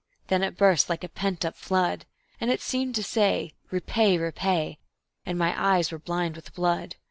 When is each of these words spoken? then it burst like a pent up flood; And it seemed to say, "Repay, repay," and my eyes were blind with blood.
then 0.29 0.41
it 0.41 0.57
burst 0.57 0.89
like 0.89 1.03
a 1.03 1.07
pent 1.07 1.45
up 1.45 1.55
flood; 1.55 2.07
And 2.39 2.49
it 2.49 2.59
seemed 2.59 2.95
to 2.95 3.03
say, 3.03 3.53
"Repay, 3.69 4.17
repay," 4.17 4.79
and 5.27 5.37
my 5.37 5.53
eyes 5.55 5.91
were 5.91 5.99
blind 5.99 6.35
with 6.35 6.55
blood. 6.55 6.95